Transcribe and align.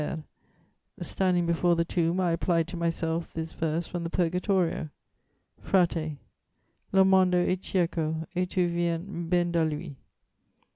_Standing 0.99 1.45
before 1.45 1.75
the 1.75 1.85
tomb, 1.85 2.19
I 2.19 2.31
applied 2.31 2.67
to 2.69 2.75
myself 2.75 3.31
this 3.33 3.53
verse 3.53 3.85
from 3.85 4.03
the 4.03 4.09
Purgatorio: 4.09 4.89
Frate, 5.59 6.17
Lo 6.91 7.03
mondo 7.03 7.37
è 7.37 7.55
cieco, 7.61 8.25
e 8.35 8.47
tu 8.47 8.67
vien 8.67 9.29
ben 9.29 9.51
da 9.51 9.61
lui. 9.61 9.95